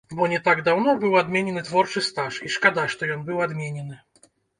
[0.19, 4.01] Бо не так даўно быў адменены творчы стаж, і шкада, што ён быў адменены.